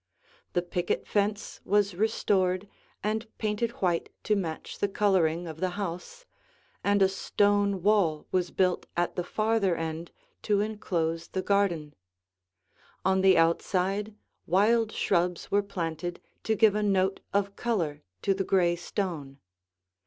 [0.53, 2.67] The picket fence was restored
[3.03, 6.25] and painted white to match the coloring of the house,
[6.83, 10.11] and a stone wall was built at the farther end
[10.41, 11.93] to enclose the garden;
[13.05, 14.15] on the outside
[14.47, 19.37] wild shrubs were planted to give a note of color to the gray stone.